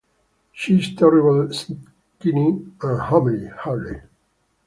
[0.51, 4.01] She’s terrible skinny and homely, Harley.